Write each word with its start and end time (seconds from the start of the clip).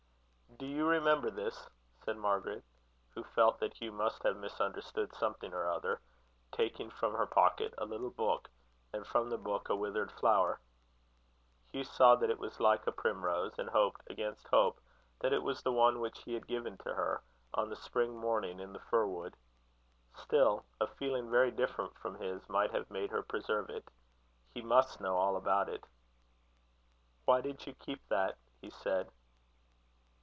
"Do 0.59 0.67
you 0.67 0.87
remember 0.87 1.31
this?" 1.31 1.67
said 2.05 2.17
Margaret, 2.17 2.63
who 3.15 3.23
felt 3.23 3.59
that 3.61 3.73
Hugh 3.73 3.91
must 3.93 4.21
have 4.21 4.35
misunderstood 4.37 5.11
something 5.11 5.53
or 5.55 5.67
other, 5.67 5.99
taking 6.51 6.91
from 6.91 7.13
her 7.15 7.25
pocket 7.25 7.73
a 7.79 7.85
little 7.85 8.11
book, 8.11 8.47
and 8.93 9.07
from 9.07 9.29
the 9.31 9.39
book 9.39 9.69
a 9.69 9.75
withered 9.75 10.11
flower. 10.11 10.59
Hugh 11.71 11.83
saw 11.83 12.15
that 12.17 12.29
it 12.29 12.37
was 12.37 12.59
like 12.59 12.85
a 12.85 12.91
primrose, 12.91 13.57
and 13.57 13.69
hoped 13.71 14.03
against 14.07 14.47
hope 14.49 14.79
that 15.19 15.33
it 15.33 15.41
was 15.41 15.63
the 15.63 15.71
one 15.71 15.99
which 15.99 16.21
he 16.25 16.35
had 16.35 16.45
given 16.45 16.77
to 16.79 16.93
her, 16.93 17.23
on 17.55 17.69
the 17.69 17.75
spring 17.75 18.15
morning 18.15 18.59
in 18.59 18.71
the 18.71 18.79
fir 18.91 19.07
wood. 19.07 19.35
Still, 20.13 20.63
a 20.79 20.85
feeling 20.85 21.31
very 21.31 21.49
different 21.49 21.97
from 21.97 22.13
his 22.19 22.47
might 22.47 22.69
have 22.69 22.91
made 22.91 23.09
her 23.09 23.23
preserve 23.23 23.71
it. 23.71 23.89
He 24.53 24.61
must 24.61 25.01
know 25.01 25.15
all 25.17 25.37
about 25.37 25.69
it. 25.69 25.85
"Why 27.25 27.41
did 27.41 27.65
you 27.65 27.73
keep 27.73 28.07
that?" 28.09 28.37
he 28.61 28.69
said. 28.69 29.11